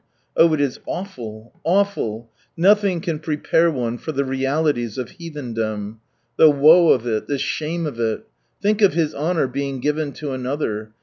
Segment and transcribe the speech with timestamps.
[0.35, 5.09] Oh, it is awful I awful I Nothing can prepare one for the realities of
[5.19, 5.99] Heathendom.
[6.37, 8.25] The woe of it, the shame of it.
[8.63, 10.93] Think of His honour being given to another.